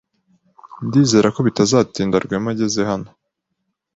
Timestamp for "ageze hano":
2.53-3.09